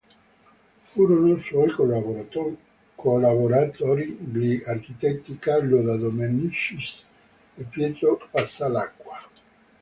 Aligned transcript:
Furono 0.83 1.37
suoi 1.37 1.69
collaboratori 2.95 4.07
gli 4.13 4.59
architetti 4.65 5.37
Carlo 5.37 5.79
De 5.83 5.95
Dominicis 5.99 7.05
e 7.55 7.61
Pietro 7.69 8.17
Passalacqua. 8.31 9.29